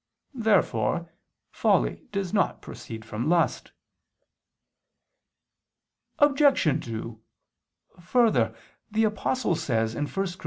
[0.33, 1.11] Therefore
[1.51, 3.71] folly does not proceed from lust.
[6.17, 6.63] Obj.
[6.83, 7.21] 2:
[7.99, 8.55] Further,
[8.89, 10.25] the Apostle says (1 Cor.